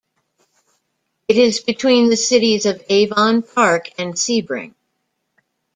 [1.27, 4.73] It is between the cities of Avon Park and Sebring.